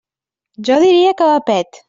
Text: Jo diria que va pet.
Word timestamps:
Jo 0.69 0.79
diria 0.85 1.15
que 1.21 1.29
va 1.35 1.47
pet. 1.53 1.79